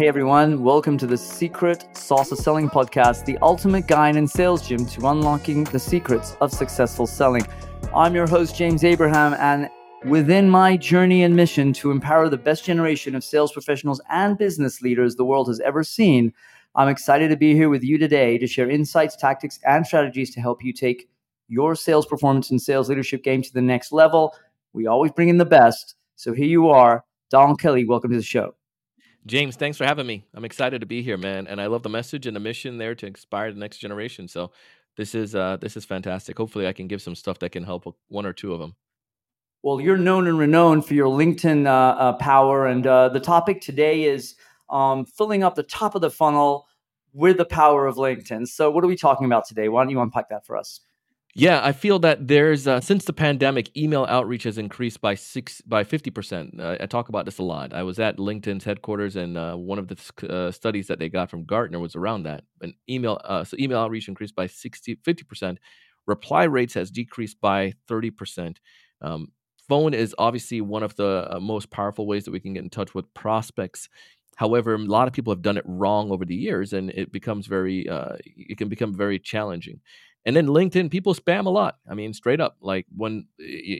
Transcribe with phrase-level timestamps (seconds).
[0.00, 4.66] Hey everyone, welcome to the Secret Sauce of Selling podcast, the ultimate guide and sales
[4.66, 7.46] gym to unlocking the secrets of successful selling.
[7.94, 9.68] I'm your host, James Abraham, and
[10.06, 14.80] within my journey and mission to empower the best generation of sales professionals and business
[14.80, 16.32] leaders the world has ever seen,
[16.76, 20.40] I'm excited to be here with you today to share insights, tactics, and strategies to
[20.40, 21.10] help you take
[21.48, 24.34] your sales performance and sales leadership game to the next level.
[24.72, 25.96] We always bring in the best.
[26.16, 27.84] So here you are, Don Kelly.
[27.84, 28.54] Welcome to the show.
[29.26, 30.24] James, thanks for having me.
[30.34, 32.94] I'm excited to be here, man, and I love the message and the mission there
[32.94, 34.28] to inspire the next generation.
[34.28, 34.50] So
[34.96, 36.38] this is uh, this is fantastic.
[36.38, 38.74] Hopefully, I can give some stuff that can help one or two of them.
[39.62, 43.60] Well, you're known and renowned for your LinkedIn uh, uh, power, and uh, the topic
[43.60, 44.36] today is
[44.70, 46.66] um, filling up the top of the funnel
[47.12, 48.48] with the power of LinkedIn.
[48.48, 49.68] So, what are we talking about today?
[49.68, 50.80] Why don't you unpack that for us?
[51.34, 55.60] Yeah, I feel that there's uh, since the pandemic, email outreach has increased by six
[55.60, 56.58] by fifty percent.
[56.60, 57.72] Uh, I talk about this a lot.
[57.72, 61.30] I was at LinkedIn's headquarters, and uh, one of the uh, studies that they got
[61.30, 62.42] from Gartner was around that.
[62.62, 65.58] And email, uh, so email outreach increased by 60, 50 percent.
[66.06, 68.58] Reply rates has decreased by thirty percent.
[69.00, 69.28] Um,
[69.68, 72.70] phone is obviously one of the uh, most powerful ways that we can get in
[72.70, 73.88] touch with prospects.
[74.34, 77.46] However, a lot of people have done it wrong over the years, and it becomes
[77.46, 77.86] very,
[78.24, 79.80] it can become very challenging.
[80.26, 81.78] And then LinkedIn, people spam a lot.
[81.88, 83.26] I mean, straight up, like when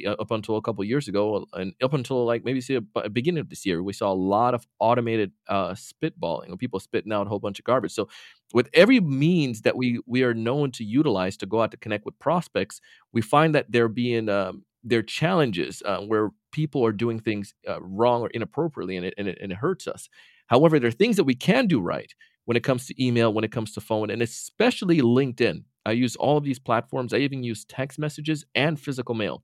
[0.06, 3.50] up until a couple years ago, and up until like maybe see a beginning of
[3.50, 7.40] this year, we saw a lot of automated uh, spitballing, people spitting out a whole
[7.40, 7.92] bunch of garbage.
[7.92, 8.08] So,
[8.54, 12.06] with every means that we we are known to utilize to go out to connect
[12.06, 12.80] with prospects,
[13.12, 17.80] we find that there being um, there challenges uh, where people are doing things uh,
[17.82, 20.08] wrong or inappropriately, and it, and it and it hurts us.
[20.46, 22.12] However, there are things that we can do right
[22.46, 26.16] when it comes to email, when it comes to phone, and especially LinkedIn I use
[26.16, 27.12] all of these platforms.
[27.12, 29.42] I even use text messages and physical mail.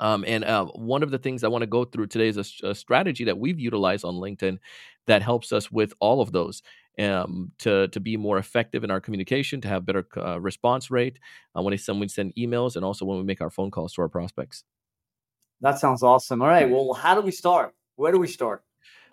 [0.00, 2.68] Um, and uh, one of the things I want to go through today is a,
[2.68, 4.58] a, strategy that we've utilized on LinkedIn
[5.08, 6.62] that helps us with all of those
[6.98, 11.18] um, to to be more effective in our communication, to have better uh, response rate
[11.56, 14.08] uh, when we send emails, and also when we make our phone calls to our
[14.08, 14.64] prospects.
[15.60, 16.40] That sounds awesome.
[16.40, 16.70] All right.
[16.70, 17.74] Well, how do we start?
[17.96, 18.62] Where do we start?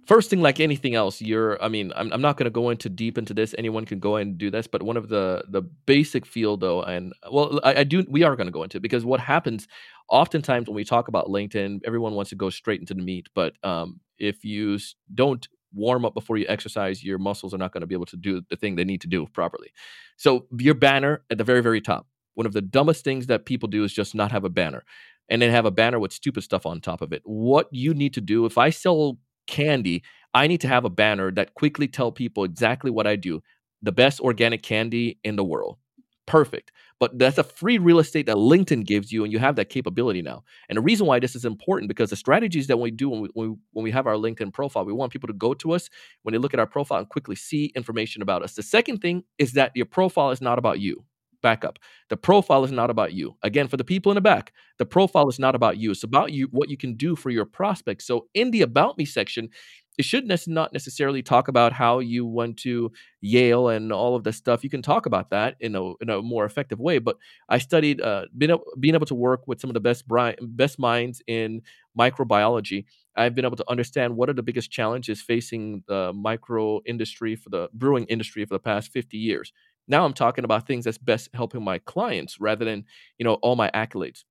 [0.08, 2.90] First thing like anything else you're i mean i'm, I'm not going to go into
[2.90, 3.54] deep into this.
[3.58, 7.14] Anyone can go and do this but one of the the basic field though and
[7.32, 9.68] well i, I do we are going to go into it because what happens
[10.10, 13.54] oftentimes when we talk about linkedin everyone wants to go straight into the meat but
[13.64, 14.80] um, if you
[15.14, 18.18] don't warm up before you exercise your muscles are not going to be able to
[18.18, 19.72] do the thing they need to do properly.
[20.16, 23.68] So your banner at the very very top one of the dumbest things that people
[23.68, 24.84] do is just not have a banner
[25.30, 27.22] and then have a banner with stupid stuff on top of it.
[27.26, 30.04] What you need to do if i sell candy,
[30.34, 33.42] I need to have a banner that quickly tell people exactly what I do.
[33.82, 35.78] The best organic candy in the world.
[36.26, 36.72] Perfect.
[37.00, 40.22] But that's a free real estate that LinkedIn gives you, and you have that capability
[40.22, 40.44] now.
[40.68, 43.30] And the reason why this is important because the strategies that we do when we,
[43.36, 45.90] when we, have our LinkedIn profile, we want people to go to us
[46.24, 48.56] when they look at our profile and quickly see information about us.
[48.56, 51.06] The second thing is that your profile is not about you
[51.42, 51.80] back up.
[52.10, 53.36] The profile is not about you.
[53.44, 55.92] Again, for the people in the back, the profile is not about you.
[55.92, 58.06] It's about you, what you can do for your prospects.
[58.06, 59.50] So in the About Me section,
[59.98, 64.32] it should not necessarily talk about how you went to Yale and all of the
[64.32, 64.64] stuff.
[64.64, 67.00] You can talk about that in a, in a more effective way.
[67.00, 67.18] But
[67.50, 70.06] I studied, uh, being, able, being able to work with some of the best,
[70.40, 71.62] best minds in
[71.98, 72.86] microbiology.
[73.16, 77.50] I've been able to understand what are the biggest challenges facing the micro industry for
[77.50, 79.52] the brewing industry for the past 50 years.
[79.88, 82.86] Now I'm talking about things that's best helping my clients rather than,
[83.18, 84.24] you know, all my accolades.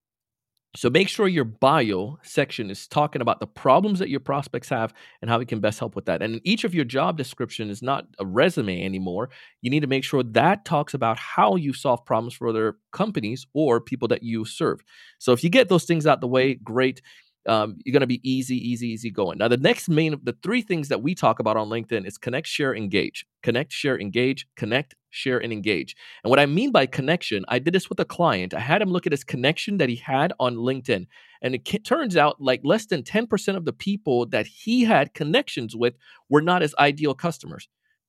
[0.77, 4.93] So make sure your bio section is talking about the problems that your prospects have
[5.22, 6.21] and how we can best help with that.
[6.21, 9.31] And each of your job description is not a resume anymore.
[9.62, 13.47] You need to make sure that talks about how you solve problems for other companies
[13.55, 14.81] or people that you serve.
[15.19, 17.00] So if you get those things out the way, great
[17.47, 19.39] um, you're going to be easy, easy, easy going.
[19.39, 22.47] Now, the next main, the three things that we talk about on LinkedIn is connect,
[22.47, 23.25] share, engage.
[23.43, 24.47] Connect, share, engage.
[24.56, 25.97] Connect, share, and engage.
[26.22, 28.54] And what I mean by connection, I did this with a client.
[28.54, 31.06] I had him look at his connection that he had on LinkedIn.
[31.43, 35.75] And it turns out like less than 10% of the people that he had connections
[35.77, 35.94] with
[36.28, 37.68] were not his ideal customers.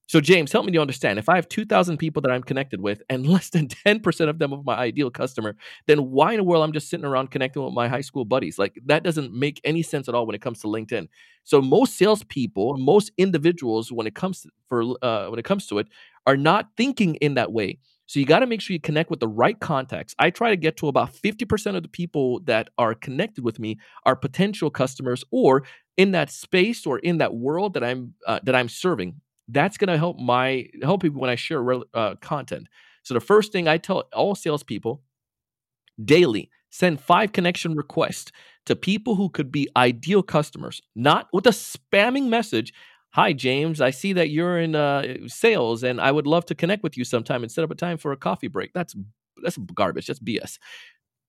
[0.09, 1.19] So, James, help me to understand.
[1.19, 4.53] If I have 2,000 people that I'm connected with and less than 10% of them
[4.53, 7.73] of my ideal customer, then why in the world I'm just sitting around connecting with
[7.73, 8.57] my high school buddies?
[8.57, 11.09] Like, that doesn't make any sense at all when it comes to LinkedIn.
[11.43, 15.79] So, most salespeople, most individuals, when it comes to, for uh, when it comes to
[15.79, 15.87] it,
[16.27, 17.79] are not thinking in that way.
[18.05, 20.15] So, you got to make sure you connect with the right contacts.
[20.19, 23.79] I try to get to about 50% of the people that are connected with me
[24.05, 25.63] are potential customers or
[25.97, 29.87] in that space or in that world that I'm uh, that I'm serving that's going
[29.87, 31.63] to help my help people when I share
[31.93, 32.67] uh, content.
[33.03, 35.01] So the first thing I tell all salespeople
[36.03, 38.31] daily: send five connection requests
[38.65, 42.73] to people who could be ideal customers, not with a spamming message.
[43.17, 43.81] Hi, James.
[43.81, 47.03] I see that you're in uh, sales, and I would love to connect with you
[47.03, 48.73] sometime and set up a time for a coffee break.
[48.73, 48.95] That's
[49.41, 50.05] that's garbage.
[50.05, 50.59] That's BS.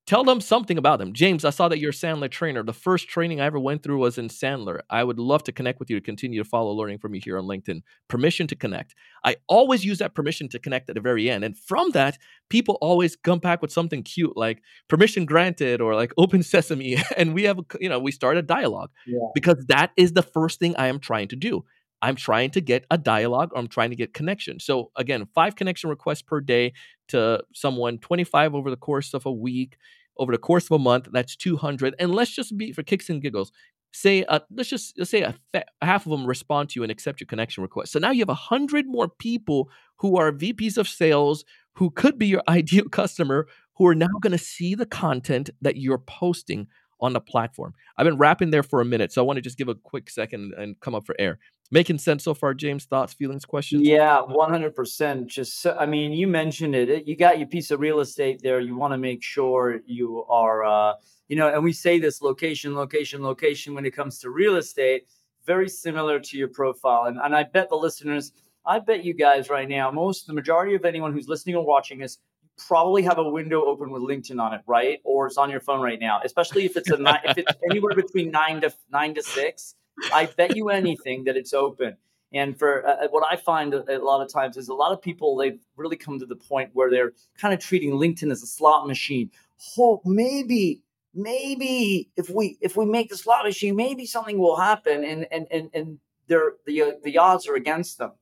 [0.06, 1.14] Tell them something about them.
[1.14, 2.62] James, I saw that you're a Sandler trainer.
[2.62, 4.81] The first training I ever went through was in Sandler.
[4.90, 7.38] I would love to connect with you to continue to follow learning from you here
[7.38, 7.81] on LinkedIn.
[8.08, 8.94] Permission to connect.
[9.25, 11.44] I always use that permission to connect at the very end.
[11.44, 12.17] And from that,
[12.49, 16.96] people always come back with something cute like permission granted or like open sesame.
[17.17, 19.19] And we have, you know, we start a dialogue yeah.
[19.34, 21.64] because that is the first thing I am trying to do.
[22.02, 24.60] I'm trying to get a dialogue or I'm trying to get connection.
[24.60, 26.72] So again, five connection requests per day
[27.08, 29.76] to someone, 25 over the course of a week,
[30.16, 31.94] over the course of a month, that's 200.
[31.98, 33.52] And let's just be for kicks and giggles.
[33.92, 36.92] Say, uh, let's just let's say a th- half of them respond to you and
[36.92, 37.92] accept your connection request.
[37.92, 42.18] So now you have a hundred more people who are VPs of sales who could
[42.18, 43.46] be your ideal customer
[43.76, 46.66] who are now going to see the content that you're posting
[47.00, 47.74] on the platform.
[47.96, 50.10] I've been rapping there for a minute, so I want to just give a quick
[50.10, 51.38] second and come up for air.
[51.70, 52.87] Making sense so far, James?
[52.87, 53.87] Thoughts, feelings, questions?
[53.87, 55.26] Yeah, 100%.
[55.26, 57.06] Just, so, I mean, you mentioned it.
[57.06, 58.59] You got your piece of real estate there.
[58.61, 60.94] You want to make sure you are, uh,
[61.29, 65.09] you know, and we say this location, location, location when it comes to real estate,
[65.44, 67.05] very similar to your profile.
[67.05, 68.32] And, and I bet the listeners,
[68.65, 71.99] I bet you guys right now, most, the majority of anyone who's listening or watching
[71.99, 72.19] this
[72.67, 75.00] probably have a window open with LinkedIn on it, right?
[75.05, 78.31] Or it's on your phone right now, especially if it's a if it's anywhere between
[78.31, 79.75] nine to nine to six
[80.12, 81.96] I bet you anything that it's open.
[82.32, 84.92] And for uh, uh what I find a, a, lot of times is a lot
[84.92, 88.42] of people they've really come to the point where they're kind of treating LinkedIn as
[88.42, 89.30] a slot machine.
[89.56, 90.82] Hope maybe
[91.14, 95.46] maybe if we if we make the slot machine, maybe something will happen, and and
[95.50, 95.98] and and
[96.28, 98.12] they're, the uh, the odds are against them.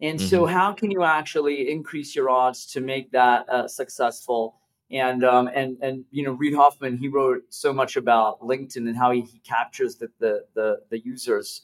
[0.00, 0.28] And mm-hmm.
[0.28, 4.56] so, how can you actually increase your odds to make that uh, successful?
[4.90, 8.96] And um, and and you know Reid Hoffman he wrote so much about LinkedIn and
[8.96, 11.62] how he, he captures the the the, the users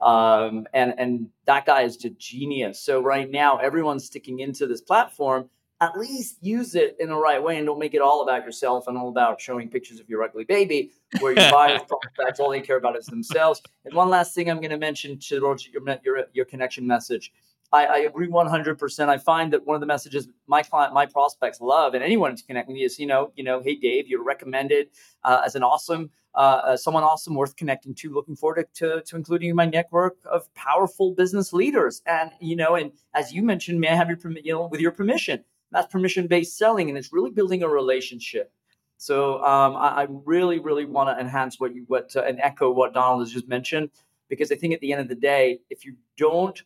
[0.00, 2.80] um, and and that guy is a genius.
[2.80, 5.48] So right now everyone's sticking into this platform.
[5.78, 8.88] At least use it in the right way and don't make it all about yourself
[8.88, 10.90] and all about showing pictures of your ugly baby,
[11.20, 13.60] where your buyers prospects all they care about is themselves.
[13.84, 15.56] And one last thing I'm going to mention to your,
[16.02, 17.32] your your connection message
[17.72, 19.08] I, I, agree 100%.
[19.08, 22.44] I find that one of the messages my client, my prospects love, and anyone to
[22.44, 24.88] connect with me is, you know, you know, hey Dave, you're recommended
[25.24, 28.12] uh, as an awesome, uh, someone awesome, worth connecting to.
[28.12, 32.02] Looking forward to, to, to including in my network of powerful business leaders.
[32.06, 34.92] And you know, and as you mentioned, may I have your you know, with your
[34.92, 35.42] permission?
[35.72, 38.52] That's permission based selling, and it's really building a relationship.
[38.98, 42.70] So um, I, I, really, really want to enhance what you what uh, and echo
[42.70, 43.90] what Donald has just mentioned
[44.28, 46.60] because I think at the end of the day, if you don't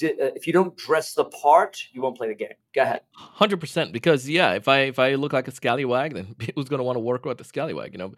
[0.00, 2.54] if you don't dress the part, you won't play the game.
[2.74, 3.00] Go ahead.
[3.14, 3.92] Hundred percent.
[3.92, 6.96] Because yeah, if I if I look like a scallywag, then who's going to want
[6.96, 7.92] to work with the scallywag?
[7.92, 8.12] You know,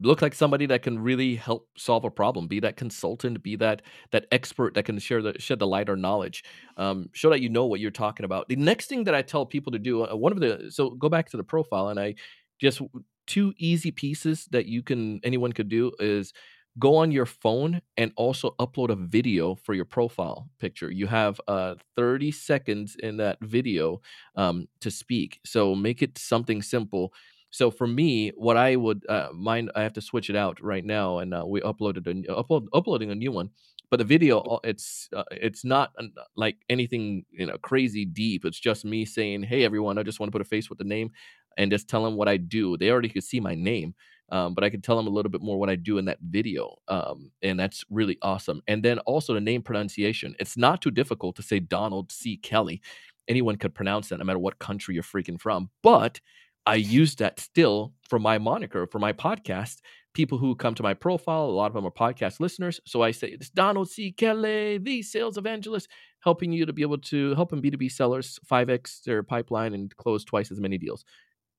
[0.00, 2.48] look like somebody that can really help solve a problem.
[2.48, 3.42] Be that consultant.
[3.42, 6.44] Be that that expert that can share the shed the light or knowledge.
[6.76, 8.48] Um, show that you know what you're talking about.
[8.48, 11.08] The next thing that I tell people to do, uh, one of the so go
[11.08, 12.14] back to the profile, and I
[12.58, 12.80] just
[13.26, 16.32] two easy pieces that you can anyone could do is
[16.78, 20.90] go on your phone and also upload a video for your profile picture.
[20.90, 24.00] You have uh, 30 seconds in that video
[24.36, 25.40] um, to speak.
[25.44, 27.12] So make it something simple.
[27.50, 30.84] So for me, what I would uh, mind, I have to switch it out right
[30.84, 33.50] now, and uh, we uploaded a upload, uploading a new one.
[33.88, 35.92] But the video, uh, it's uh, it's not
[36.36, 38.44] like anything you know crazy deep.
[38.44, 40.84] It's just me saying, "Hey everyone, I just want to put a face with the
[40.84, 41.10] name,"
[41.56, 42.76] and just tell them what I do.
[42.76, 43.94] They already could see my name,
[44.30, 46.18] um, but I can tell them a little bit more what I do in that
[46.20, 46.76] video.
[46.88, 48.60] Um, and that's really awesome.
[48.66, 50.34] And then also the name pronunciation.
[50.40, 52.36] It's not too difficult to say Donald C.
[52.36, 52.82] Kelly.
[53.28, 55.70] Anyone could pronounce that no matter what country you're freaking from.
[55.82, 56.20] But
[56.66, 59.78] I use that still for my moniker, for my podcast.
[60.14, 62.80] People who come to my profile, a lot of them are podcast listeners.
[62.86, 64.10] So I say, it's Donald C.
[64.10, 65.88] Kelly, the sales evangelist,
[66.20, 70.50] helping you to be able to help B2B sellers 5x their pipeline and close twice
[70.50, 71.04] as many deals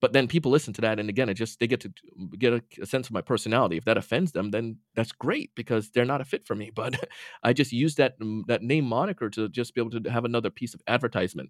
[0.02, 1.92] but then people listen to that and again it just they get to
[2.38, 3.78] get a, a, sense of my personality.
[3.78, 6.96] If that offends them then that's great because they're not a fit for me but
[7.44, 8.16] i just use that
[8.48, 11.50] that name moniker to just be able to have another piece of advertisement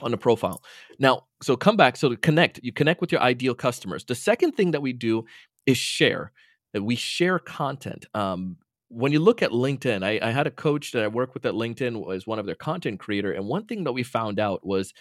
[0.00, 0.62] on the profile.
[0.98, 4.04] Now so come back so to connect you connect with your ideal customers.
[4.04, 5.24] The second thing that we do
[5.66, 6.32] is share
[6.72, 8.06] that we share content.
[8.14, 8.56] Um,
[8.88, 11.54] when you look at LinkedIn, I, I, had a coach that I work with at
[11.54, 14.92] LinkedIn was one of their content creator, and one thing that we found out was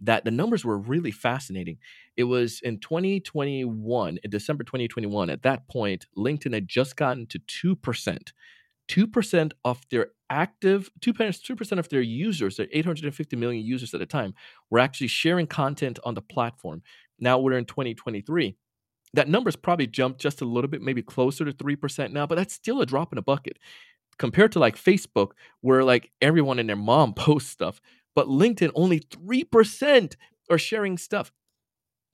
[0.00, 1.78] that the numbers were really fascinating.
[2.16, 7.38] It was in 2021, in December 2021, at that point, LinkedIn had just gotten to
[7.76, 8.32] 2%.
[8.88, 14.06] 2% of their active, 2%, 2% of their users, their 850 million users at the
[14.06, 14.34] time,
[14.70, 16.82] were actually sharing content on the platform.
[17.18, 18.56] Now we're in 2023.
[19.14, 22.54] That number's probably jumped just a little bit, maybe closer to 3% now, but that's
[22.54, 23.58] still a drop in a bucket
[24.18, 27.80] compared to like Facebook, where like everyone and their mom posts stuff,
[28.18, 30.16] but LinkedIn only 3%
[30.50, 31.30] are sharing stuff.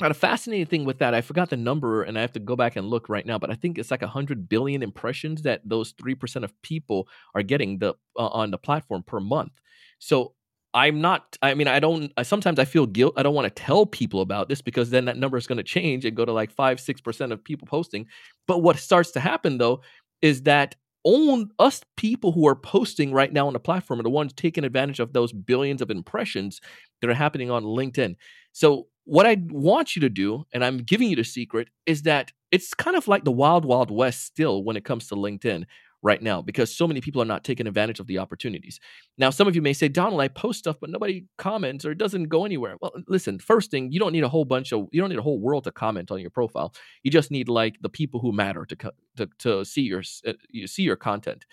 [0.02, 2.56] Now, the fascinating thing with that, I forgot the number and I have to go
[2.56, 5.94] back and look right now, but I think it's like 100 billion impressions that those
[5.94, 9.52] 3% of people are getting the uh, on the platform per month.
[9.98, 10.34] So
[10.74, 13.14] I'm not, I mean, I don't, I, sometimes I feel guilt.
[13.16, 15.64] I don't want to tell people about this because then that number is going to
[15.64, 18.08] change and go to like 5 6% of people posting.
[18.46, 19.80] But what starts to happen though
[20.20, 24.10] is that own us people who are posting right now on the platform are the
[24.10, 26.60] ones taking advantage of those billions of impressions
[27.00, 28.16] that are happening on LinkedIn.
[28.52, 32.32] So what I want you to do, and I'm giving you the secret, is that
[32.50, 35.64] it's kind of like the wild, wild west still when it comes to LinkedIn
[36.04, 38.78] right now because so many people are not taking advantage of the opportunities.
[39.18, 41.98] Now, some of you may say, Donald, I post stuff, but nobody comments or it
[41.98, 42.76] doesn't go anywhere.
[42.80, 45.22] Well, listen, first thing, you don't need a whole bunch of, you don't need a
[45.22, 46.74] whole world to comment on your profile.
[47.02, 50.66] You just need like the people who matter to, to, to see your, uh, you
[50.66, 51.46] see your content.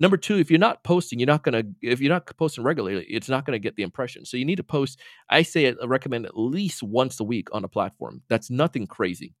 [0.00, 1.64] Number two, if you're not posting, you're not gonna.
[1.82, 4.24] If you're not posting regularly, it's not gonna get the impression.
[4.24, 5.00] So you need to post.
[5.28, 8.22] I say I recommend at least once a week on a platform.
[8.28, 9.34] That's nothing crazy.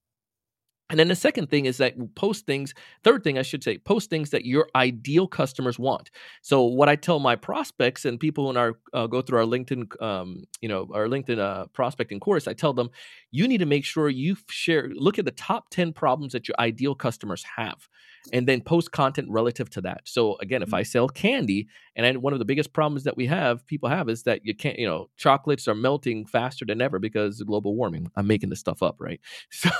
[0.90, 2.72] And then the second thing is that post things,
[3.04, 6.10] third thing I should say, post things that your ideal customers want.
[6.40, 10.00] So what I tell my prospects and people in our uh, go through our LinkedIn,
[10.02, 12.88] um, you know, our LinkedIn uh, prospecting course, I tell them
[13.30, 16.54] you need to make sure you share, look at the top 10 problems that your
[16.58, 17.88] ideal customers have
[18.32, 20.02] and then post content relative to that.
[20.04, 20.86] So again, if I mm-hmm.
[20.86, 24.22] sell candy, and I, one of the biggest problems that we have, people have, is
[24.24, 28.10] that you can't, you know, chocolates are melting faster than ever because of global warming.
[28.16, 29.20] I'm making this stuff up, right?
[29.50, 29.70] So,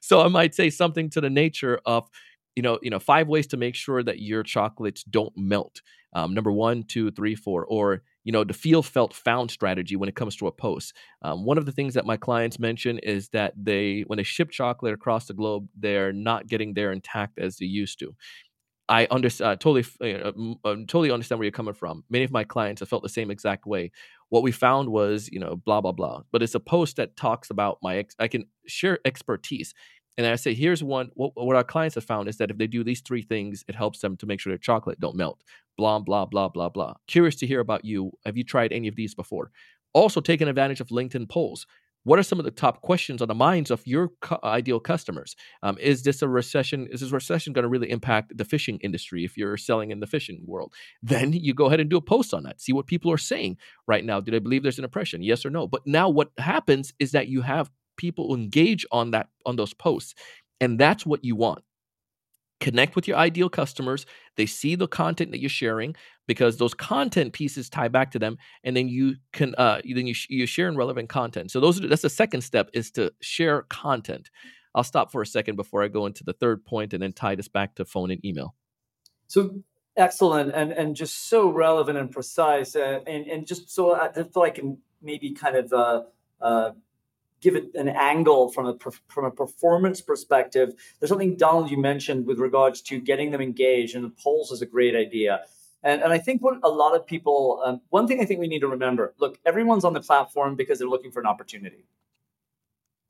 [0.00, 2.08] so I might say something to the nature of,
[2.54, 5.82] you know, you know, five ways to make sure that your chocolates don't melt.
[6.12, 10.08] Um, number one, two, three, four, or you know the feel felt found strategy when
[10.08, 10.94] it comes to a post.
[11.22, 14.50] Um, one of the things that my clients mention is that they when they ship
[14.50, 18.14] chocolate across the globe they're not getting there intact as they used to.
[18.88, 22.04] I understand uh, totally uh, totally understand where you're coming from.
[22.10, 23.92] Many of my clients have felt the same exact way.
[24.28, 26.22] What we found was you know blah blah blah.
[26.32, 29.72] But it's a post that talks about my ex- i can share expertise
[30.18, 31.10] and I say, here's one.
[31.14, 33.74] What, what, our clients have found is that if they do these three things, it
[33.74, 35.42] helps them to make sure their chocolate don't melt.
[35.78, 36.94] Blah blah blah blah blah.
[37.06, 38.12] Curious to hear about you.
[38.26, 39.50] Have you tried any of these before?
[39.94, 41.66] Also, taking advantage of LinkedIn polls.
[42.04, 45.36] What are some of the top questions on the minds of your cu- ideal customers?
[45.62, 46.88] Um, is this a recession?
[46.90, 50.06] Is this recession going to really impact the fishing industry if you're selling in the
[50.06, 50.74] fishing world?
[51.02, 52.60] Then you go ahead and do a post on that.
[52.60, 54.20] See what people are saying right now.
[54.20, 55.22] Do they believe there's an oppression?
[55.22, 55.68] Yes or no?
[55.68, 60.14] But now what happens is that you have people engage on that on those posts
[60.60, 61.64] and that's what you want.
[62.60, 64.06] Connect with your ideal customers
[64.36, 65.94] they see the content that you're sharing
[66.26, 70.14] because those content pieces tie back to them and then you can uh then you
[70.28, 71.50] you share in relevant content.
[71.50, 74.30] So those are, that's the second step is to share content.
[74.74, 77.34] I'll stop for a second before i go into the third point and then tie
[77.34, 78.54] this back to phone and email.
[79.26, 79.62] So
[79.96, 84.42] excellent and and just so relevant and precise uh, and and just so I, so
[84.44, 86.02] I can maybe kind of uh,
[86.40, 86.70] uh,
[87.42, 88.76] give it an angle from a
[89.08, 90.72] from a performance perspective.
[90.98, 94.62] There's something Donald you mentioned with regards to getting them engaged, and the polls is
[94.62, 95.42] a great idea.
[95.82, 98.46] And, and I think what a lot of people, um, one thing I think we
[98.46, 101.84] need to remember: look, everyone's on the platform because they're looking for an opportunity.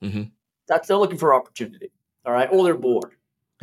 [0.03, 0.23] Mm-hmm.
[0.67, 1.93] That's they're looking for opportunity,
[2.25, 3.13] all right, or they're bored.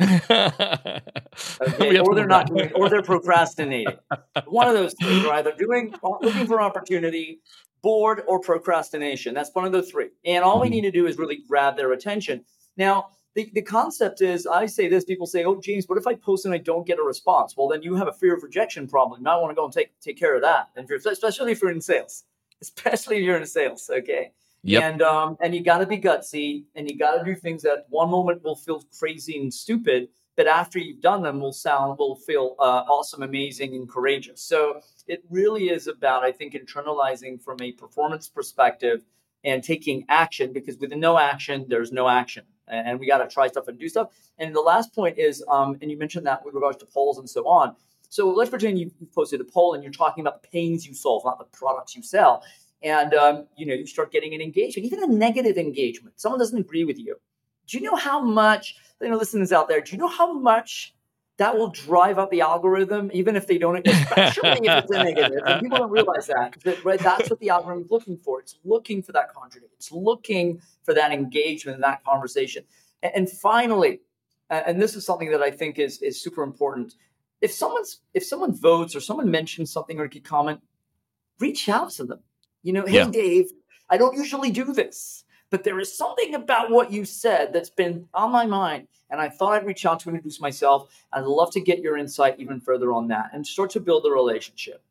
[0.00, 1.98] okay?
[1.98, 3.98] or they're not doing, or they're procrastinating.
[4.46, 5.42] One of those things, right?
[5.42, 7.40] They're doing looking for opportunity,
[7.82, 9.34] bored, or procrastination.
[9.34, 10.08] That's one of the three.
[10.24, 10.62] And all mm-hmm.
[10.62, 12.44] we need to do is really grab their attention.
[12.76, 16.14] Now, the, the concept is I say this, people say, Oh, James, what if I
[16.14, 17.54] post and I don't get a response?
[17.56, 19.20] Well, then you have a fear of rejection problem.
[19.20, 20.70] You might want to go and take take care of that.
[20.76, 22.24] And if especially if you're in sales,
[22.62, 24.32] especially if you're in sales, okay.
[24.62, 24.82] Yep.
[24.82, 27.86] And um, and you got to be gutsy, and you got to do things that
[27.88, 32.16] one moment will feel crazy and stupid, but after you've done them, will sound will
[32.16, 34.42] feel uh, awesome, amazing, and courageous.
[34.42, 39.04] So it really is about, I think, internalizing from a performance perspective
[39.44, 42.44] and taking action because with no action, there's no action.
[42.68, 44.10] And we got to try stuff and do stuff.
[44.38, 47.28] And the last point is, um, and you mentioned that with regards to polls and
[47.28, 47.74] so on.
[48.10, 51.24] So let's pretend you posted a poll and you're talking about the pains you solve,
[51.24, 52.44] not the products you sell.
[52.82, 56.20] And um, you know, you start getting an engagement, even a negative engagement.
[56.20, 57.16] Someone doesn't agree with you.
[57.70, 60.94] Do you know how much, you know, listeners out there, do you know how much
[61.38, 65.40] that will drive up the algorithm, even if they don't, especially if it's a negative.
[65.46, 68.40] And people don't realize that, that right, that's what the algorithm is looking for.
[68.40, 69.70] It's looking for that contradiction.
[69.78, 72.64] It's looking for that engagement in that conversation.
[73.02, 74.00] And, and finally,
[74.50, 76.94] and this is something that I think is is super important.
[77.40, 80.60] If someone's if someone votes or someone mentions something or can comment,
[81.38, 82.20] reach out to them.
[82.62, 83.08] You know, hey yeah.
[83.08, 83.50] Dave,
[83.88, 88.06] I don't usually do this, But there is something about what you said that's been
[88.14, 88.88] on my mind.
[89.10, 90.88] And I thought I'd reach out to introduce myself.
[91.12, 94.10] I'd love to get your insight even further on that and start to build a
[94.10, 94.82] relationship.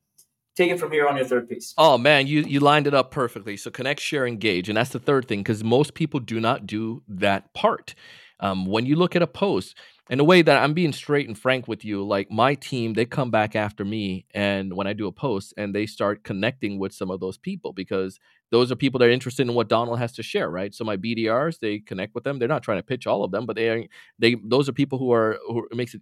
[0.56, 1.74] Take it from here on your third piece.
[1.78, 3.56] Oh man, you you lined it up perfectly.
[3.56, 7.02] So connect, share, engage, and that's the third thing because most people do not do
[7.08, 7.96] that part.
[8.42, 9.78] Um, when you look at a post,
[10.10, 13.06] in a way that I'm being straight and frank with you, like my team, they
[13.06, 16.94] come back after me, and when I do a post, and they start connecting with
[16.94, 18.20] some of those people because
[18.52, 20.74] those are people that are interested in what Donald has to share, right?
[20.74, 22.40] So my BDRs, they connect with them.
[22.40, 23.84] They're not trying to pitch all of them, but they are,
[24.18, 26.02] they those are people who are who makes it,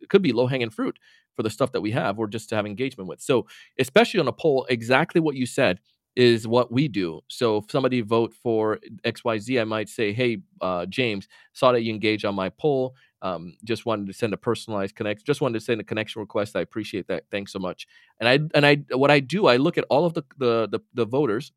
[0.00, 0.98] it could be low hanging fruit
[1.34, 3.20] for the stuff that we have, or just to have engagement with.
[3.20, 3.46] So
[3.80, 5.80] especially on a poll, exactly what you said
[6.16, 7.20] is what we do.
[7.28, 11.92] So if somebody vote for XYZ, I might say, hey, uh, James, saw that you
[11.92, 12.94] engage on my poll.
[13.22, 15.24] Um, just wanted to send a personalized connection.
[15.26, 16.56] Just wanted to send a connection request.
[16.56, 17.24] I appreciate that.
[17.30, 17.86] Thanks so much.
[18.18, 20.80] And I and I what I do, I look at all of the the the,
[20.94, 21.52] the voters,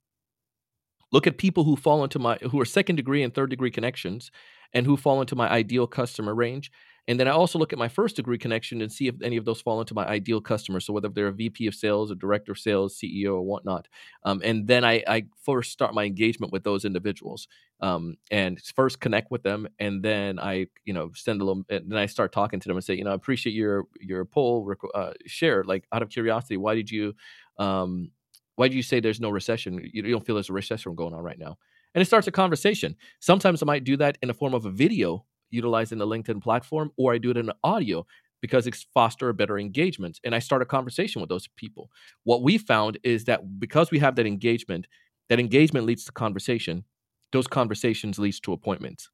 [1.12, 4.32] look at people who fall into my who are second degree and third degree connections,
[4.74, 6.72] and who fall into my ideal customer range,
[7.08, 9.44] and then I also look at my first degree connection and see if any of
[9.44, 10.80] those fall into my ideal customer.
[10.80, 13.90] So whether they're a VP of sales, a director of sales, CEO, or whatnot.
[14.24, 17.50] Um, and then I, I, first start my engagement with those individuals
[17.82, 19.68] um, and first connect with them.
[19.80, 22.84] And then I, you know, send a little, then I start talking to them and
[22.84, 25.66] say, you know, I appreciate your, your poll uh, share.
[25.66, 27.14] Like out of curiosity, why did you,
[27.58, 28.12] um,
[28.56, 29.90] why do you say there's no recession?
[29.92, 31.58] You don't feel there's a recession going on right now?
[31.94, 32.96] And it starts a conversation.
[33.20, 36.92] Sometimes I might do that in the form of a video utilizing the LinkedIn platform,
[36.98, 38.06] or I do it in audio
[38.42, 40.20] because it's foster a better engagement.
[40.26, 41.90] And I start a conversation with those people.
[42.26, 44.88] What we found is that because we have that engagement,
[45.30, 46.84] that engagement leads to conversation.
[47.32, 49.10] Those conversations leads to appointments.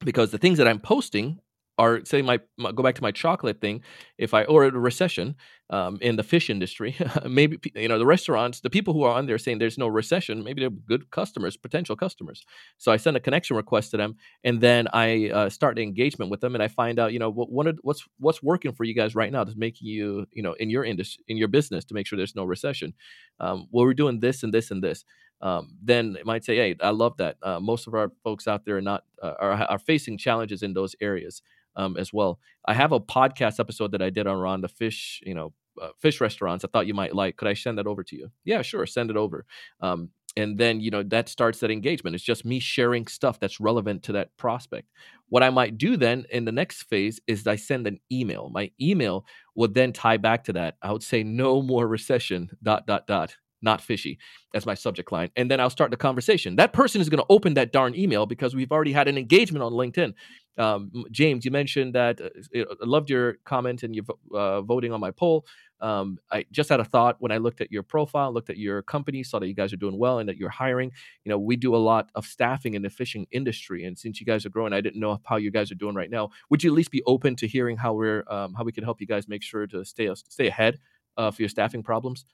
[0.00, 1.38] Because the things that I'm posting
[1.82, 3.82] or say my, my, go back to my chocolate thing
[4.18, 5.34] if i or a recession
[5.70, 6.94] um, in the fish industry
[7.28, 10.44] maybe you know the restaurants the people who are on there saying there's no recession
[10.44, 12.44] maybe they're good customers potential customers.
[12.78, 16.30] So i send a connection request to them and then i uh, start the engagement
[16.30, 18.94] with them and i find out you know what of, what's what's working for you
[18.94, 21.94] guys right now that's making you you know in your industry in your business to
[21.94, 22.94] make sure there's no recession.
[23.40, 25.04] Um, well we're doing this and this and this.
[25.40, 28.64] Um, then it might say, "Hey, I love that." Uh, most of our folks out
[28.64, 31.42] there are not uh, are, are facing challenges in those areas
[31.76, 32.38] um, as well.
[32.66, 36.20] I have a podcast episode that I did on the fish, you know, uh, fish
[36.20, 36.64] restaurants.
[36.64, 37.36] I thought you might like.
[37.36, 38.30] Could I send that over to you?
[38.44, 38.86] Yeah, sure.
[38.86, 39.44] Send it over.
[39.80, 42.14] Um, and then you know that starts that engagement.
[42.14, 44.88] It's just me sharing stuff that's relevant to that prospect.
[45.28, 48.50] What I might do then in the next phase is I send an email.
[48.50, 50.76] My email would then tie back to that.
[50.82, 52.50] I would say no more recession.
[52.62, 54.18] Dot dot dot not fishy
[54.54, 55.30] as my subject line.
[55.36, 56.56] And then I'll start the conversation.
[56.56, 59.62] That person is going to open that darn email because we've already had an engagement
[59.62, 60.14] on LinkedIn.
[60.58, 65.00] Um, James, you mentioned that uh, I loved your comment and you uh, voting on
[65.00, 65.46] my poll.
[65.80, 68.82] Um, I just had a thought when I looked at your profile, looked at your
[68.82, 70.92] company, saw that you guys are doing well and that you're hiring.
[71.24, 74.26] You know, we do a lot of staffing in the fishing industry, and since you
[74.26, 76.30] guys are growing, I didn't know how you guys are doing right now.
[76.50, 79.00] Would you at least be open to hearing how we're um, how we can help
[79.00, 80.78] you guys make sure to stay stay ahead
[81.16, 82.26] for your staffing problems?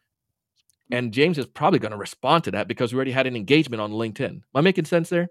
[0.90, 3.80] And James is probably going to respond to that because we already had an engagement
[3.80, 4.30] on LinkedIn.
[4.30, 5.28] Am I making sense there?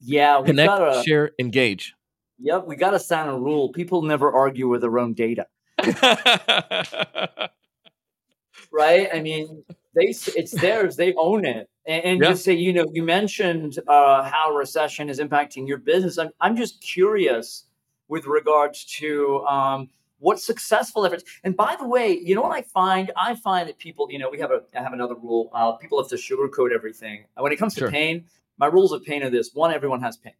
[0.00, 1.94] Yeah, we connect, gotta, share, engage.
[2.38, 3.72] Yep, we got to sign a rule.
[3.72, 5.46] People never argue with their own data.
[8.70, 9.08] right?
[9.12, 10.96] I mean, they it's theirs.
[10.96, 11.68] They own it.
[11.86, 16.18] And, and just say, you know, you mentioned uh, how recession is impacting your business.
[16.18, 17.64] I'm I'm just curious
[18.08, 21.24] with regards to um, what successful efforts.
[21.44, 23.12] And by the way, you know what I find?
[23.16, 25.50] I find that people, you know, we have a I have another rule.
[25.52, 27.24] Uh, people have to sugarcoat everything.
[27.36, 28.24] When it comes to pain,
[28.58, 30.34] my rules of pain are this: one, everyone has pain.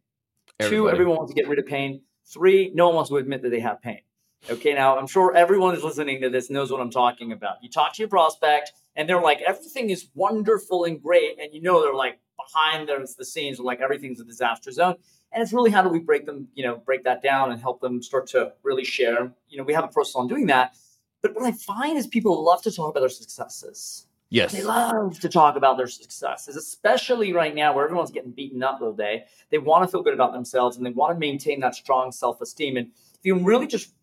[0.59, 0.75] Everybody.
[0.75, 2.01] Two, everyone wants to get rid of pain.
[2.25, 4.01] Three, no one wants to admit that they have pain.
[4.49, 7.57] Okay, now I'm sure everyone is listening to this knows what I'm talking about.
[7.61, 11.61] You talk to your prospect, and they're like, everything is wonderful and great, and you
[11.61, 14.95] know they're like behind the, the scenes, like everything's a disaster zone.
[15.31, 17.81] And it's really how do we break them, you know, break that down and help
[17.81, 19.31] them start to really share.
[19.49, 20.75] You know, we have a process on doing that.
[21.21, 24.07] But what I find is people love to talk about their successes.
[24.29, 24.51] Yes.
[24.51, 28.81] They love to talk about their successes, especially right now where everyone's getting beaten up
[28.81, 29.25] all day.
[29.51, 32.41] They want to feel good about themselves and they want to maintain that strong self
[32.41, 32.75] esteem.
[32.75, 33.93] And if you really just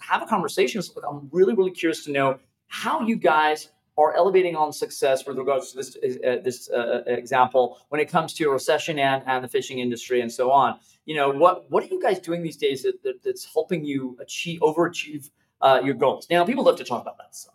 [0.00, 3.68] have a conversation, I'm really, really curious to know how you guys
[4.00, 8.32] are elevating on success with regards to this uh, this uh, example when it comes
[8.34, 10.78] to a recession and, and the fishing industry and so on.
[11.04, 14.16] You know what what are you guys doing these days that, that that's helping you
[14.20, 16.26] achieve overachieve uh, your goals?
[16.30, 17.54] Now people love to talk about that stuff.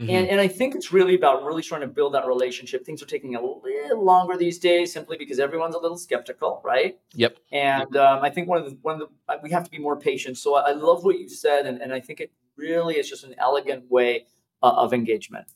[0.00, 0.10] Mm-hmm.
[0.10, 2.86] And, and I think it's really about really trying to build that relationship.
[2.86, 6.96] Things are taking a little longer these days simply because everyone's a little skeptical, right?
[7.14, 7.38] Yep.
[7.50, 9.98] And um, I think one of the one of the we have to be more
[9.98, 10.38] patient.
[10.38, 13.24] So I, I love what you said, and, and I think it really is just
[13.24, 14.26] an elegant way
[14.62, 15.46] uh, of engagement.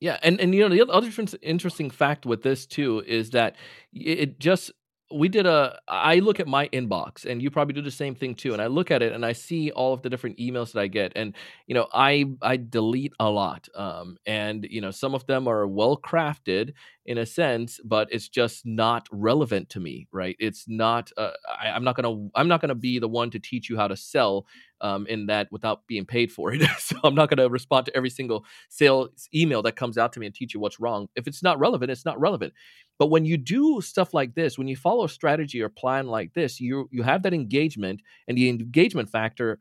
[0.00, 1.10] Yeah, and and you know the other
[1.42, 3.56] interesting fact with this too is that
[3.92, 4.72] it just
[5.12, 8.34] we did a i look at my inbox and you probably do the same thing
[8.34, 10.80] too and i look at it and i see all of the different emails that
[10.80, 11.34] i get and
[11.66, 15.66] you know i i delete a lot um, and you know some of them are
[15.66, 16.72] well crafted
[17.10, 20.36] in a sense but it's just not relevant to me right?
[20.38, 23.68] It's not uh, I, am not gonna i'm not gonna be the one to teach
[23.68, 24.46] you how to sell
[24.80, 26.62] um, in that without being paid for it.
[26.78, 30.26] So i'm not gonna respond to every single sales email that comes out to me
[30.26, 31.08] and teach you what's wrong.
[31.16, 32.52] If it's not relevant it's not relevant.
[33.00, 36.34] But when you do stuff like this, when you follow a strategy or plan like
[36.34, 39.58] this, you you have that engagement, and the engagement factor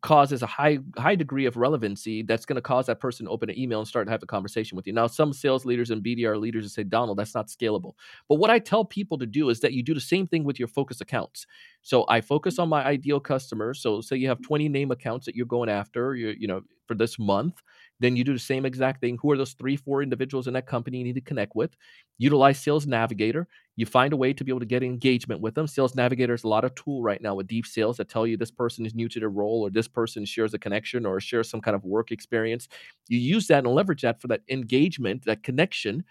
[0.00, 3.50] causes a high high degree of relevancy that's going to cause that person to open
[3.50, 4.92] an email and start to have a conversation with you.
[4.92, 7.94] Now, some sales leaders and BDR leaders say, Donald, that's not scalable.
[8.28, 10.58] But what I tell people to do is that you do the same thing with
[10.58, 11.46] your focus accounts.
[11.82, 13.80] So I focus on my ideal customers.
[13.80, 16.94] So say you have 20 name accounts that you're going after, you you know, for
[16.94, 17.62] this month
[18.00, 19.18] then you do the same exact thing.
[19.20, 21.74] Who are those three, four individuals in that company you need to connect with?
[22.18, 23.48] Utilize Sales Navigator.
[23.76, 25.66] You find a way to be able to get engagement with them.
[25.66, 28.36] Sales Navigator is a lot of tool right now with deep sales that tell you
[28.36, 31.48] this person is new to their role or this person shares a connection or shares
[31.50, 32.68] some kind of work experience.
[33.08, 36.04] You use that and leverage that for that engagement, that connection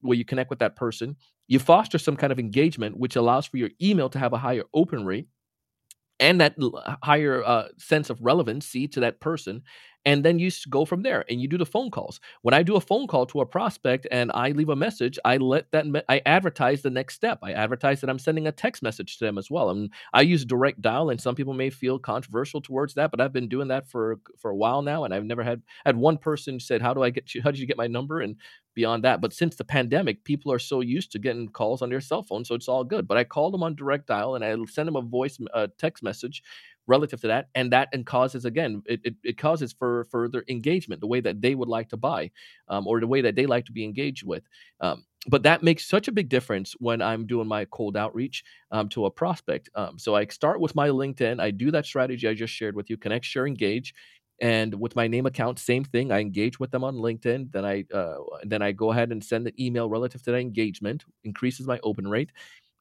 [0.00, 1.16] where you connect with that person.
[1.48, 4.64] You foster some kind of engagement, which allows for your email to have a higher
[4.74, 5.28] open rate
[6.18, 6.56] and that
[7.02, 9.62] higher uh, sense of relevancy to that person
[10.06, 12.20] and then you go from there and you do the phone calls.
[12.42, 15.36] When i do a phone call to a prospect and i leave a message i
[15.36, 17.38] let that me- i advertise the next step.
[17.42, 20.44] I advertise that i'm sending a text message to them as well and i use
[20.44, 23.88] direct dial and some people may feel controversial towards that but i've been doing that
[23.90, 27.02] for for a while now and i've never had had one person said how do
[27.02, 28.20] i get you how did you get my number?
[28.20, 28.36] and
[28.74, 32.00] beyond that but since the pandemic people are so used to getting calls on their
[32.00, 34.54] cell phone so it's all good but i called them on direct dial and i
[34.68, 36.42] send them a voice uh, text message
[36.86, 41.00] relative to that and that and causes again it, it, it, causes for further engagement
[41.00, 42.30] the way that they would like to buy
[42.68, 44.44] um, or the way that they like to be engaged with
[44.80, 48.88] um, but that makes such a big difference when i'm doing my cold outreach um,
[48.88, 52.34] to a prospect um, so i start with my linkedin i do that strategy i
[52.34, 53.94] just shared with you connect share engage
[54.40, 57.84] and with my name account same thing i engage with them on linkedin then i
[57.94, 61.80] uh, then i go ahead and send an email relative to that engagement increases my
[61.82, 62.30] open rate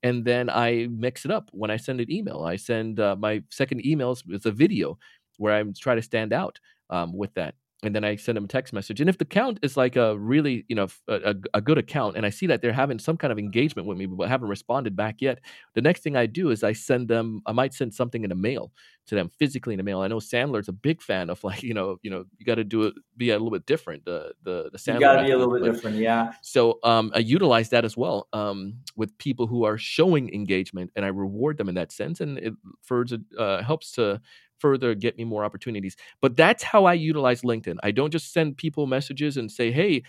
[0.03, 2.43] and then I mix it up when I send an email.
[2.43, 4.97] I send uh, my second emails with a video
[5.38, 7.55] where I try to stand out um, with that
[7.86, 9.02] and then I send them a text message.
[9.02, 12.26] And if the count is like a really, you know, a, a, good account, and
[12.26, 15.21] I see that they're having some kind of engagement with me, but haven't responded back
[15.21, 15.39] yet,
[15.74, 17.41] the next thing I do is I send them.
[17.45, 18.71] I might send something in the mail
[19.08, 20.02] to them physically in the mail.
[20.02, 22.63] I know Sandler's a big fan of like, you know, you know, you got to
[22.63, 24.06] do it, be a little bit different.
[24.06, 24.95] The the the Sandler.
[24.95, 26.34] You got to be a little bit different, yeah.
[26.41, 31.06] So um, I utilize that as well um, with people who are showing engagement, and
[31.06, 34.21] I reward them in that sense, and it further uh, helps to
[34.60, 35.96] further get me more opportunities.
[36.22, 37.78] But that's how I utilize LinkedIn.
[37.84, 40.04] I don't just send people messages and say, hey,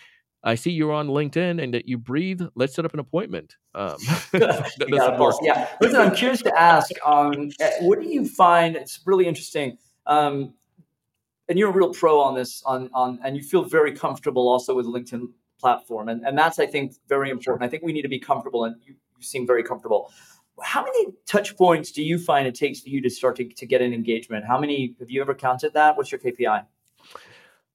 [0.44, 2.40] I see you're on LinkedIn and that you breathe.
[2.54, 3.56] Let's set up an appointment.
[3.74, 3.96] Um,
[5.42, 5.68] yeah.
[5.80, 8.76] Listen, I'm curious to ask, um, eh, what do you find?
[8.76, 9.78] It's really interesting.
[10.06, 10.54] Um,
[11.48, 14.74] and you're a real pro on this, on on, and you feel very comfortable also
[14.74, 15.28] with LinkedIn
[15.60, 17.64] platform, and and that's I think very important.
[17.64, 20.10] I think we need to be comfortable, and you, you seem very comfortable
[20.62, 23.66] how many touch points do you find it takes for you to start to, to
[23.66, 24.44] get an engagement?
[24.46, 25.96] How many have you ever counted that?
[25.96, 26.64] What's your KPI?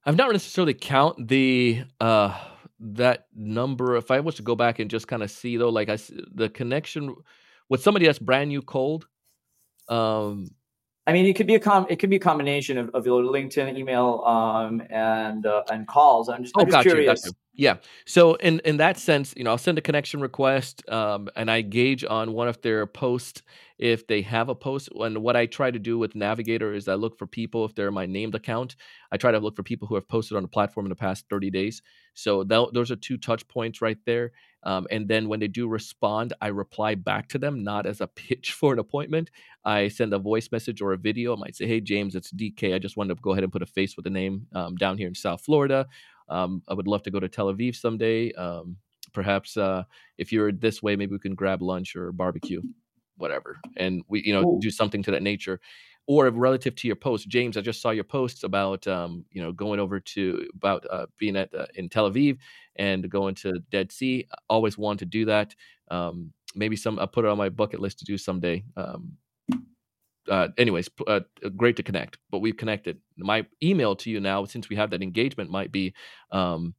[0.04, 2.38] I've not necessarily count the uh
[2.80, 3.96] that number.
[3.96, 5.98] If I was to go back and just kind of see though, like I
[6.34, 7.14] the connection
[7.68, 9.06] with somebody that's brand new cold.
[9.88, 10.48] Um,
[11.06, 13.22] I mean, it could be a com- it could be a combination of, of your
[13.22, 16.28] LinkedIn, email, um, and uh, and calls.
[16.28, 17.26] I'm just, oh, I'm just curious.
[17.26, 17.76] You, yeah.
[18.06, 21.62] So in in that sense, you know, I'll send a connection request, um, and I
[21.62, 23.42] gauge on one of their posts
[23.78, 24.90] if they have a post.
[24.94, 27.90] And what I try to do with Navigator is I look for people if they're
[27.90, 28.76] my named account.
[29.10, 31.24] I try to look for people who have posted on the platform in the past
[31.28, 31.82] 30 days.
[32.14, 34.30] So that, those are two touch points right there.
[34.64, 38.06] Um, and then when they do respond, I reply back to them, not as a
[38.06, 39.30] pitch for an appointment.
[39.64, 41.34] I send a voice message or a video.
[41.36, 42.74] I might say, "Hey James, it's DK.
[42.74, 44.98] I just wanted to go ahead and put a face with a name um, down
[44.98, 45.86] here in South Florida."
[46.28, 48.32] Um, I would love to go to Tel Aviv someday.
[48.32, 48.76] Um,
[49.12, 49.84] perhaps uh,
[50.18, 52.62] if you're this way, maybe we can grab lunch or barbecue,
[53.16, 54.60] whatever, and we you know Ooh.
[54.60, 55.60] do something to that nature.
[56.08, 59.52] Or relative to your post, James, I just saw your posts about um, you know
[59.52, 62.38] going over to about uh, being at uh, in Tel Aviv
[62.76, 64.26] and going to Dead Sea.
[64.32, 65.54] I always wanted to do that.
[65.90, 68.64] Um, maybe some I'll put it on my bucket list to do someday.
[68.76, 69.12] Um,
[70.28, 71.20] uh, anyways, uh,
[71.56, 72.18] great to connect.
[72.30, 72.98] But we've connected.
[73.16, 75.94] My email to you now, since we have that engagement, might be,
[76.30, 76.74] um,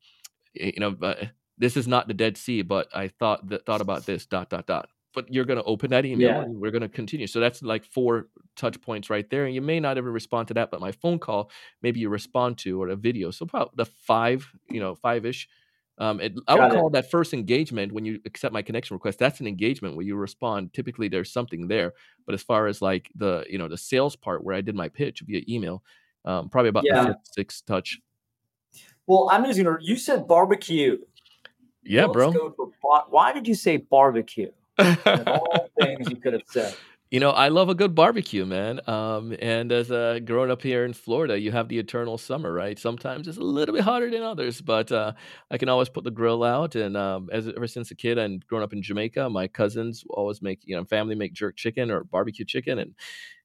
[0.53, 1.25] you know, uh,
[1.57, 4.67] this is not the Dead Sea, but I thought that thought about this dot dot
[4.67, 4.89] dot.
[5.13, 6.41] But you're going to open that email yeah.
[6.41, 7.27] and we're going to continue.
[7.27, 9.45] So that's like four touch points right there.
[9.45, 12.57] And you may not ever respond to that, but my phone call, maybe you respond
[12.59, 13.29] to or a video.
[13.31, 15.47] So about the five, you know, five ish
[15.99, 19.19] Um, it, I would call that first engagement when you accept my connection request.
[19.19, 20.73] That's an engagement where you respond.
[20.73, 21.93] Typically, there's something there.
[22.25, 24.89] But as far as like the you know the sales part where I did my
[24.89, 25.83] pitch via email,
[26.25, 27.05] um, probably about yeah.
[27.05, 27.99] the sixth touch.
[29.05, 29.77] Well, I'm just gonna.
[29.81, 30.97] You said barbecue.
[31.83, 32.31] Yeah, bro.
[33.09, 34.51] why did you say barbecue?
[34.79, 36.75] All things you could have said.
[37.11, 38.81] You know, I love a good barbecue, man.
[38.89, 42.79] Um, and as a growing up here in Florida, you have the eternal summer, right?
[42.79, 45.13] Sometimes it's a little bit hotter than others, but uh,
[45.51, 46.73] I can always put the grill out.
[46.73, 50.41] And um, as ever since a kid and growing up in Jamaica, my cousins always
[50.41, 52.95] make, you know, family make jerk chicken or barbecue chicken, and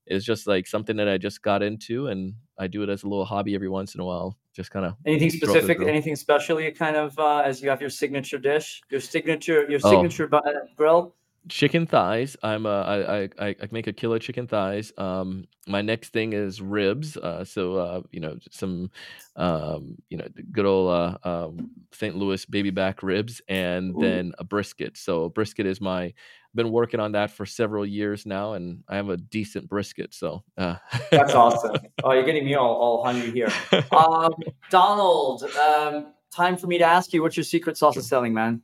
[0.07, 3.09] it's just like something that I just got into, and I do it as a
[3.09, 4.39] little hobby every once in a while.
[4.59, 7.91] Just kind of anything specific, anything special you kind of uh, as you have your
[7.91, 9.91] signature dish, your signature, your oh.
[9.91, 10.41] signature oh.
[10.77, 11.15] grill
[11.49, 12.37] chicken thighs.
[12.43, 14.93] I'm uh, I, I I make a killer chicken thighs.
[14.99, 17.17] Um, my next thing is ribs.
[17.17, 18.91] Uh, so uh, you know some,
[19.37, 22.17] um, you know good old uh, um, St.
[22.17, 24.01] Louis baby back ribs, and Ooh.
[24.01, 24.97] then a brisket.
[24.97, 26.13] So brisket is my.
[26.59, 30.13] Been working on that for several years now, and I have a decent brisket.
[30.13, 30.75] So uh.
[31.09, 31.77] that's awesome.
[32.03, 33.49] Oh, you're getting me all, all hungry here.
[33.93, 34.33] Um,
[34.69, 38.63] Donald, um, time for me to ask you, what's your secret sauce of selling, man?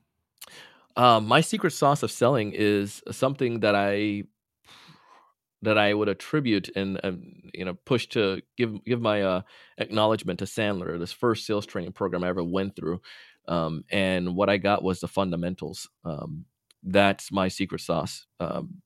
[0.96, 4.24] Um, my secret sauce of selling is something that I
[5.62, 9.42] that I would attribute and um, you know push to give give my uh,
[9.78, 13.00] acknowledgement to Sandler, this first sales training program I ever went through,
[13.46, 15.88] um, and what I got was the fundamentals.
[16.04, 16.46] Um,
[16.84, 18.26] that's my secret sauce.
[18.40, 18.82] Um,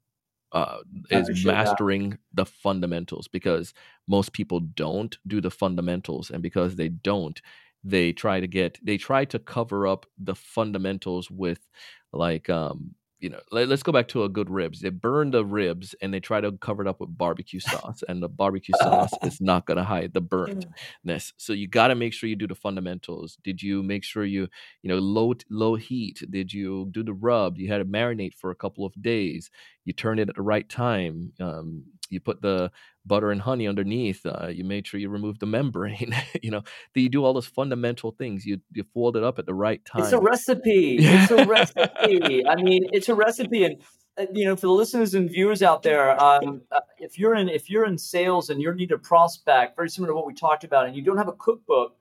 [0.53, 0.79] uh,
[1.11, 2.19] is mastering that.
[2.33, 3.75] the fundamentals because
[4.07, 7.43] most people don't do the fundamentals, and because they don't,
[7.85, 11.69] they try to get they try to cover up the fundamentals with
[12.13, 14.81] like um you know let, us go back to a good ribs.
[14.81, 18.23] They burn the ribs and they try to cover it up with barbecue sauce and
[18.23, 21.33] the barbecue sauce is not going to hide the burntness.
[21.37, 23.39] So you got to make sure you do the fundamentals.
[23.43, 24.49] Did you make sure you
[24.83, 26.23] you know low low heat?
[26.31, 27.59] Did you do the rub?
[27.59, 29.51] You had to marinate for a couple of days.
[29.85, 32.71] You turn it at the right time um, you put the
[33.07, 34.25] butter and honey underneath.
[34.25, 36.15] Uh, you made sure you removed the membrane.
[36.43, 36.63] you know,
[36.95, 38.47] that you do all those fundamental things.
[38.47, 40.03] You you fold it up at the right time.
[40.03, 40.99] It's a recipe.
[41.09, 42.47] It's a recipe.
[42.47, 43.83] I mean, it's a recipe, and
[44.19, 47.49] uh, you know, for the listeners and viewers out there, um, uh, if you're in
[47.49, 50.65] if you're in sales and you need a prospect, very similar to what we talked
[50.65, 51.95] about, and you don't have a cookbook.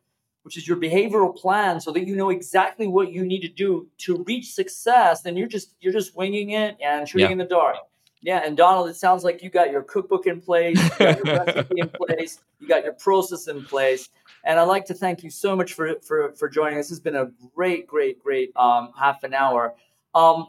[0.44, 3.90] Which is your behavioral plan, so that you know exactly what you need to do
[3.98, 5.22] to reach success.
[5.22, 7.32] Then you're just you're just winging it and shooting yeah.
[7.34, 7.76] in the dark.
[8.28, 11.38] Yeah, and Donald, it sounds like you got your cookbook in place, you got your
[11.46, 14.10] recipe in place, you got your process in place.
[14.44, 16.78] And I'd like to thank you so much for for for joining.
[16.78, 16.90] Us.
[16.90, 19.76] This has been a great, great, great um, half an hour.
[20.14, 20.48] Um,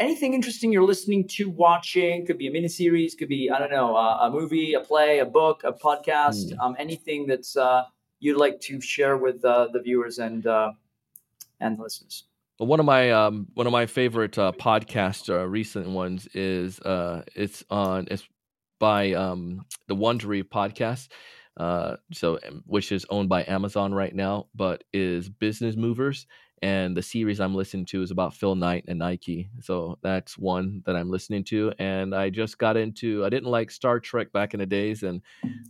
[0.00, 2.26] anything interesting you're listening to, watching?
[2.26, 5.62] Could be a miniseries, could be I don't know, a movie, a play, a book,
[5.62, 6.54] a podcast.
[6.54, 6.58] Mm.
[6.58, 7.84] Um, anything that's uh,
[8.18, 10.72] you'd like to share with uh, the viewers and uh,
[11.60, 12.24] and the listeners.
[12.58, 17.22] One of my um, one of my favorite uh, podcasts, uh, recent ones, is uh,
[17.34, 18.26] it's on it's
[18.78, 21.08] by um, the Wondery podcast,
[21.58, 26.26] uh, so um, which is owned by Amazon right now, but is Business Movers,
[26.62, 29.50] and the series I'm listening to is about Phil Knight and Nike.
[29.60, 33.22] So that's one that I'm listening to, and I just got into.
[33.22, 35.20] I didn't like Star Trek back in the days, and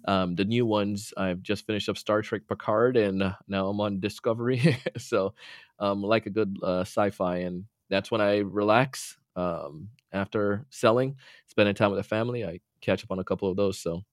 [0.06, 3.98] um, the new ones I've just finished up Star Trek Picard, and now I'm on
[3.98, 4.78] Discovery.
[4.96, 5.34] so
[5.78, 11.74] um, like a good uh, sci-fi, and that's when I relax um, after selling, spending
[11.74, 12.44] time with the family.
[12.44, 13.78] I catch up on a couple of those.
[13.78, 14.04] So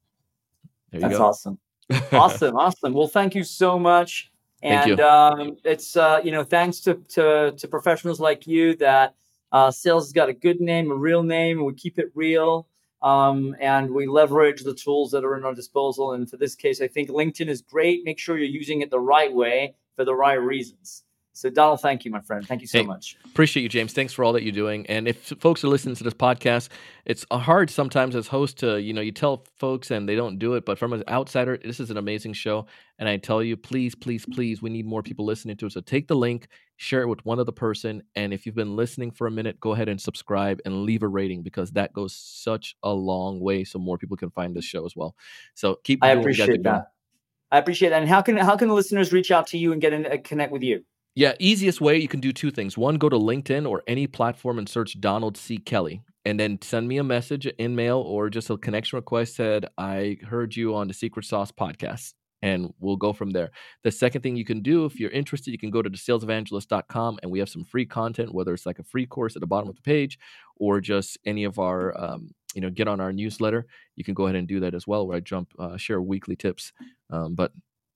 [0.92, 1.26] there you that's go.
[1.26, 1.60] awesome,
[2.12, 2.94] awesome, awesome.
[2.94, 4.30] Well, thank you so much.
[4.64, 9.14] And um, it's uh, you know thanks to, to to professionals like you that
[9.54, 12.68] uh, sales has got a good name, a real name, we keep it real.
[13.04, 16.14] Um, and we leverage the tools that are in our disposal.
[16.14, 18.04] And for this case, I think LinkedIn is great.
[18.04, 21.04] Make sure you're using it the right way for the right reasons.
[21.36, 22.48] So, Donald, thank you, my friend.
[22.48, 23.18] Thank you so hey, much.
[23.26, 23.92] Appreciate you, James.
[23.92, 24.86] Thanks for all that you're doing.
[24.86, 26.70] And if folks are listening to this podcast,
[27.06, 30.54] it's hard sometimes as host to, you know, you tell folks and they don't do
[30.54, 30.64] it.
[30.64, 32.68] But from an outsider, this is an amazing show.
[33.00, 35.72] And I tell you, please, please, please, we need more people listening to it.
[35.72, 38.04] So take the link, share it with one other person.
[38.16, 41.08] And if you've been listening for a minute, go ahead and subscribe and leave a
[41.08, 44.86] rating because that goes such a long way so more people can find this show
[44.86, 45.16] as well.
[45.56, 46.92] So keep I appreciate that.
[47.52, 48.02] I appreciate that.
[48.02, 50.18] And how can how can the listeners reach out to you and get in uh,
[50.24, 50.84] connect with you?
[51.16, 52.76] Yeah, easiest way you can do two things.
[52.76, 55.58] One, go to LinkedIn or any platform and search Donald C.
[55.60, 59.36] Kelly, and then send me a message, in mail, or just a connection request.
[59.36, 63.52] Said I heard you on the Secret Sauce podcast, and we'll go from there.
[63.84, 67.32] The second thing you can do, if you're interested, you can go to thesalesevangelist.com, and
[67.32, 69.76] we have some free content, whether it's like a free course at the bottom of
[69.76, 70.18] the page,
[70.56, 73.68] or just any of our, um, you know, get on our newsletter.
[73.96, 76.36] You can go ahead and do that as well, where I jump uh, share weekly
[76.36, 76.74] tips.
[77.12, 77.52] Um, but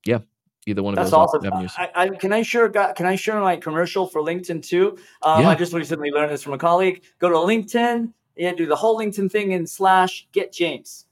[0.05, 0.19] yeah,
[0.67, 1.45] either one of That's those awesome.
[1.45, 1.73] avenues.
[1.77, 4.97] I, I, can I share can I share my commercial for LinkedIn too?
[5.21, 5.49] Um, Yeah.
[5.49, 7.03] I just recently learned this from a colleague.
[7.19, 11.05] Go to LinkedIn, yeah, do the whole LinkedIn thing and slash get James.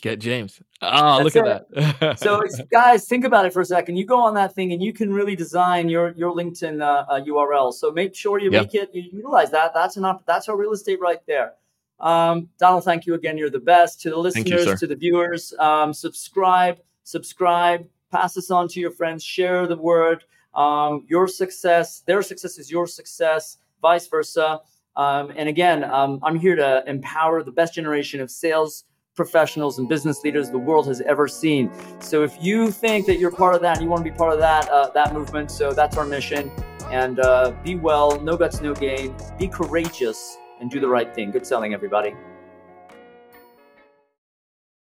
[0.00, 0.62] Get James.
[0.80, 2.18] Oh, That's look at that.
[2.18, 3.96] So it's, guys, think about it for a second.
[3.96, 7.20] You go on that thing and you can really design your your LinkedIn uh, uh,
[7.20, 7.70] URL.
[7.74, 8.62] So make sure you Yeah.
[8.62, 8.90] make it.
[8.94, 9.74] You utilize that.
[9.74, 11.52] That's an op- that's our real estate right there.
[11.98, 13.36] Um, Donald, thank you again.
[13.36, 14.00] You're the best.
[14.02, 18.80] To the Thank you, listeners, to the viewers, um, subscribe, subscribe, pass this on to
[18.80, 20.24] your friends, share the word.
[20.54, 24.60] Um, your success, their success is your success, vice versa.
[24.96, 29.88] Um, and again, um, I'm here to empower the best generation of sales professionals and
[29.88, 31.70] business leaders the world has ever seen.
[32.00, 34.32] So if you think that you're part of that, and you want to be part
[34.32, 35.50] of that uh, that movement.
[35.50, 36.50] So that's our mission.
[36.90, 39.14] And uh, be well, no guts, no gain.
[39.38, 41.30] Be courageous and do the right thing.
[41.30, 42.14] Good selling, everybody.